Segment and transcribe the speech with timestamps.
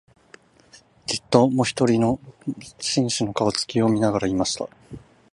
[1.05, 2.19] じっと、もひとりの
[2.79, 4.67] 紳士の、顔つきを見ながら言いました